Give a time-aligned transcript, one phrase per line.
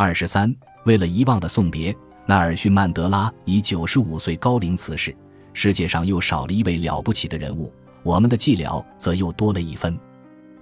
[0.00, 0.54] 二十三，
[0.84, 1.92] 为了遗忘的送别，
[2.24, 5.12] 纳尔逊·曼德拉以九十五岁高龄辞世。
[5.52, 7.72] 世界上又少了一位了不起的人物，
[8.04, 9.98] 我们的寂寥则又多了一分。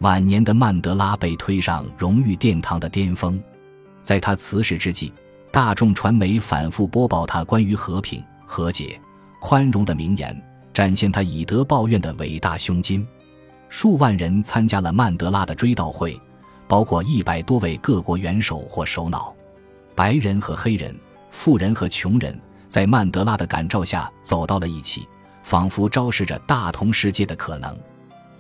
[0.00, 3.38] 晚年的曼德拉被推上荣誉殿堂的巅峰，
[4.02, 5.12] 在他辞世之际，
[5.50, 8.98] 大众传媒反复播报他关于和平、和解、
[9.38, 10.42] 宽容的名言，
[10.72, 13.06] 展现他以德报怨的伟大胸襟。
[13.68, 16.18] 数万人参加了曼德拉的追悼会，
[16.68, 19.34] 包括一百多位各国元首或首脑，
[19.94, 20.94] 白人和黑人，
[21.30, 25.06] 富人和穷人，在曼德拉的感召下走到了一起，
[25.42, 27.76] 仿佛昭示着大同世界的可能。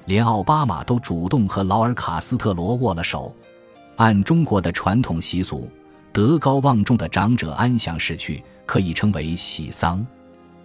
[0.06, 3.34] 连奥巴马都主动和劳尔·卡斯特罗握了手。
[3.96, 5.70] 按中国的传统习俗，
[6.12, 10.06] 德高望重的长者安详逝去，可以称为喜丧。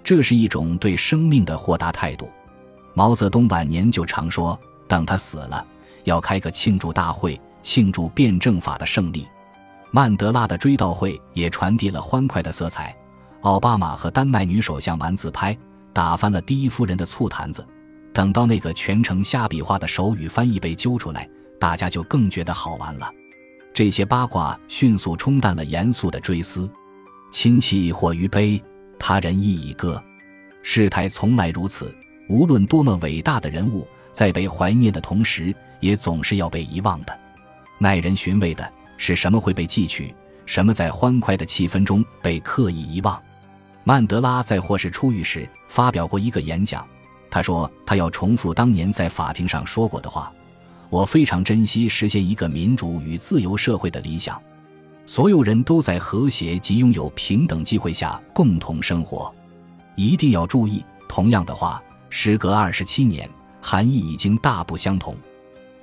[0.04, 2.30] 这是一种对生命的豁达态度。
[2.93, 5.66] 毛泽东晚年就常说：“等他死了，
[6.04, 9.27] 要开个庆祝大会，庆祝辩证法的胜利。”
[9.91, 12.95] 曼德拉的追悼会也传递了欢快的色彩。
[13.41, 15.57] 奥巴马和丹麦女首相玩自拍，
[15.91, 17.68] 打翻了第一夫人的醋坛子。
[18.13, 21.27] 等到那个全程瞎比划的手语翻译被揪出来，
[21.59, 23.09] 大家就更觉得好玩了。
[23.73, 26.70] 这些八卦迅速冲淡了严肃的追思。
[27.31, 28.62] 亲戚或于悲，
[28.99, 30.01] 他人亦已歌。
[30.62, 31.93] 事态从来如此。
[32.29, 37.20] 无论多么伟大的人物，在被怀念的同时，也总是要被遗忘的。
[37.82, 40.13] 耐人寻味的是，什么会被记取，
[40.46, 43.20] 什么在欢快的气氛中被刻意遗忘。
[43.84, 46.85] 曼德拉在获释出狱时发表过一个演讲。
[47.27, 50.32] 他说：“他要重复当年在法庭上说过的话。
[50.91, 54.40] 我非常珍惜实现一个民主与自由社会的理想，
[55.07, 59.34] 所有人都在和谐及拥有平等机会下共同生活。
[59.96, 63.27] 一定要注意，同样的话，时隔二十七年，
[63.59, 65.16] 含义已经大不相同。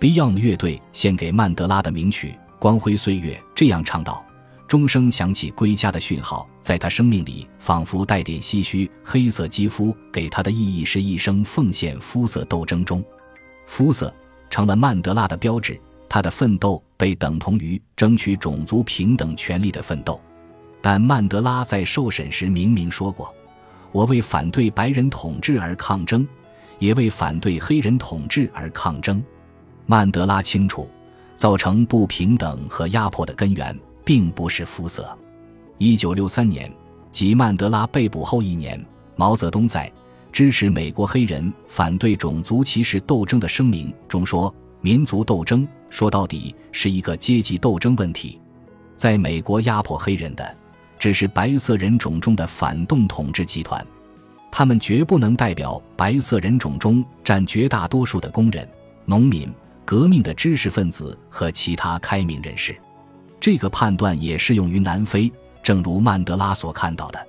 [0.01, 2.29] ”Beyond 乐队献给曼德拉的名曲
[2.61, 4.25] 《光辉岁月》这样唱道。
[4.69, 8.89] 钟声响起，归家的讯号，在他生命里仿佛带点唏嘘。
[9.03, 13.03] 黑色肌肤给他的意义是一生奉献肤色斗争中，
[13.67, 14.15] 肤色
[14.51, 15.81] 成了曼德拉的标志。
[16.07, 20.21] 他的奋斗被等同于争取种族平等权利的奋斗。
[20.81, 23.35] 但曼德拉在受审时明明说过
[23.91, 26.29] ：“我为反对白人统治而抗争，
[26.79, 29.25] 也为反对黑人统治而抗争。”
[29.91, 30.89] 曼德拉清楚，
[31.35, 33.77] 造成不平等和压迫的根源。
[34.09, 35.15] 并不是肤色。
[35.77, 36.73] 一九六三年，
[37.13, 38.83] 即曼德拉被捕后一年，
[39.17, 39.93] 毛泽东在
[40.33, 48.41] 支持美国黑人反对种族歧视斗争的声明中说：“民族斗争说到底是一个阶级斗争问题，
[48.97, 50.57] 在美国压迫黑人的
[50.99, 53.87] 只是白色人种中的反动统治集团，
[54.51, 58.67] 他们绝不能代表白色人种中占绝大多数的工人、
[59.05, 59.53] 农民、
[59.89, 62.77] 革命的知识分子和其他开明人士。”
[63.41, 65.33] 这个判断也适用于南非，
[65.63, 67.27] 正如曼德拉所看到的。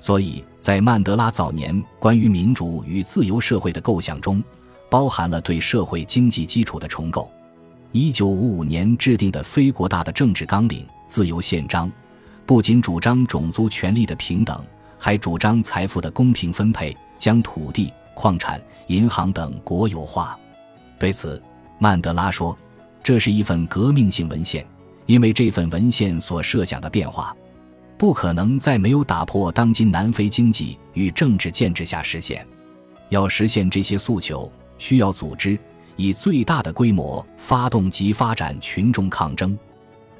[0.00, 4.42] 所以在曼德拉早年关于民主与自由社会的构想中，
[4.90, 7.30] 包含了对社会经济基础的重构。
[7.92, 11.86] 一九五五年制定的非国大的政治纲领《自由宪章》，
[12.44, 14.60] 不仅主张种族权利的平等，
[14.98, 20.36] 还主张财富的公平分配，将土地、矿产、银行等国有化。
[20.98, 21.40] 对此，
[21.82, 22.56] 曼德拉说
[23.02, 24.64] ：“这是一份革命性文献。”
[25.06, 27.36] 因为这份文献所设想的变化，
[27.98, 32.46] 不可能在没有打破当今南非经济与政治建制下实现。
[33.08, 34.48] 要实现这些诉求，
[34.78, 35.58] 需要组织
[35.96, 39.58] 以最大的规模发动及发展群众抗争。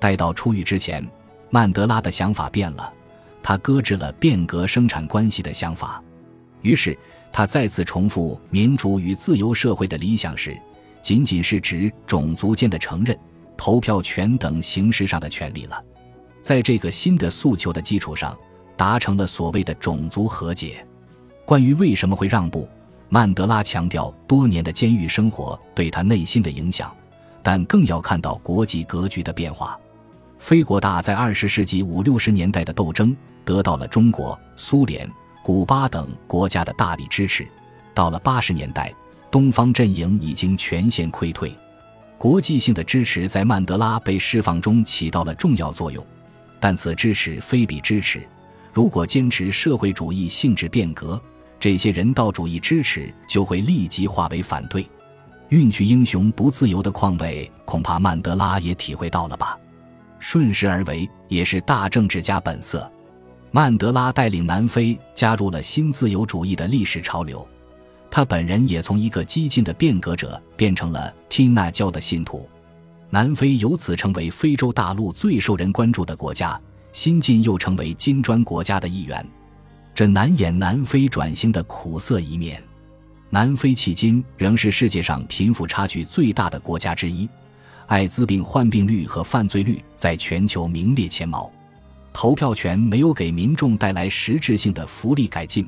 [0.00, 1.08] 待到出狱之前，
[1.48, 2.92] 曼德拉的想法变了，
[3.40, 6.02] 他搁置了变革生产关系的想法。
[6.62, 6.98] 于是，
[7.32, 10.60] 他再次重复民主与自由社会的理想时，
[11.02, 13.18] 仅仅是指种族间的承认。
[13.54, 15.84] 投票权等形式上的权利了，
[16.40, 18.36] 在这个新的诉求的基础上，
[18.76, 20.84] 达成了所谓的种族和解。
[21.44, 22.68] 关于为什么会让步，
[23.08, 26.92] 曼德拉强调多年的监狱生活对他内心的影响，
[27.40, 29.78] 但更要看到国际格局的变化。
[30.38, 35.08] 非国大在二十世纪五六十年代的斗争得到了中国、苏联、
[35.44, 37.46] 古巴等国家的大力支持，
[37.94, 38.92] 到了八十年代，
[39.32, 41.50] 东方阵营已经全线溃退。
[42.18, 46.04] 国际性的支持在曼德拉被释放中起到了重要作用，
[46.60, 48.22] 但此支持非彼支持。
[48.74, 51.18] 如果坚持社会主义性质变革，
[51.58, 54.86] 这些人道主义支持就会立即化为反对。
[55.48, 59.58] 运去英雄不自由的况味，恐怕曼德拉也体会到了吧？
[60.18, 62.90] 顺势而为也是大政治家本色。
[63.50, 67.46] 曼德拉带领南非加入了新自由主义的历史潮流。
[68.14, 72.46] 他本人也从一个激进的变革者变成了缇娜教的信徒。
[73.08, 76.60] 南非由此成为非洲大陆最受人关注的国家，
[76.92, 79.26] 新晋又成为金砖国家的一员，
[79.94, 82.62] 这难掩南非转型的苦涩一面。
[83.30, 87.26] 南非迄今仍是世界上贫富差距最大的国家之一，
[87.86, 91.50] 艾滋病患病率和犯罪率在全球名列前茅。
[92.12, 95.66] 投票权没有给民众带来实质性的福利改进，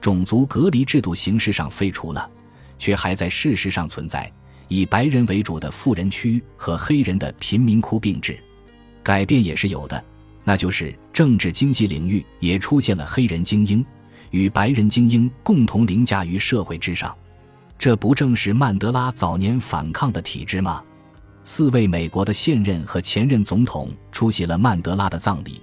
[0.00, 2.30] 种族隔离制度形式上废除了，
[2.78, 4.30] 却还在事实上存在。
[4.68, 8.36] 以白人为主的富人区和黑人的贫民窟并置，
[9.02, 10.04] 改变也是有的，
[10.42, 13.84] 那就是政治经济领域也出现了黑人精英
[14.32, 17.16] 与白人精英共同凌驾于社会之上，
[17.78, 20.82] 这不正是曼德拉早年反抗的体制吗？
[21.44, 25.62] 四位美国的现任和前任总统出席了曼德拉的葬礼，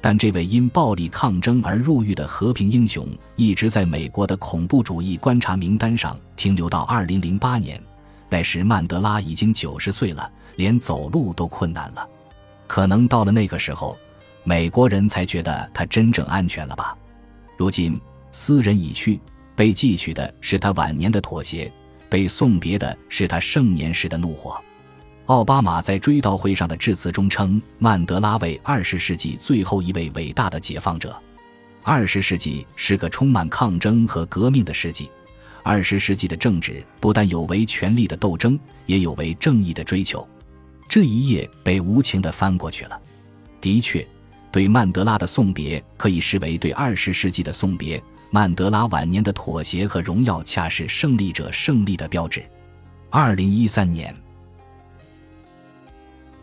[0.00, 7.82] 但这位因暴力抗争而入狱的和平英雄一直在美国的恐怖主义观察名单上停留到二零零八年。
[8.30, 12.08] 那时曼德拉已经九十岁了，连走路都困难了。
[12.66, 13.96] 可能到了那个时候，
[14.44, 16.96] 美国人才觉得他真正安全了吧？
[17.56, 18.00] 如今
[18.30, 19.18] 斯人已去，
[19.56, 21.72] 被记取的是他晚年的妥协，
[22.08, 24.62] 被送别的是他盛年时的怒火。
[25.28, 31.14] 奥巴马在追悼会上的致辞中称曼德拉为二十世纪最后一位伟大的解放者。
[31.82, 35.10] 二十世纪是个充满抗争和革命的世纪。
[35.62, 40.26] 二十世纪的政治不但有为权力的斗争，也有为正义的追求。
[40.88, 42.98] 这一页被无情地翻过去了。
[43.60, 44.06] 的确，
[44.50, 48.02] 对曼德拉的送别可以视为对二十世纪的送别。
[48.30, 52.42] 曼德拉晚年的妥协和荣耀，恰是胜利者胜利的标志。
[53.10, 54.14] 二零一三年，